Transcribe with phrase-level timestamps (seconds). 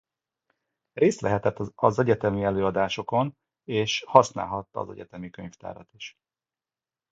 [0.93, 6.15] Részt vehetett az egyetemi előadásokon és használhatta az egyetemi könyvtárat is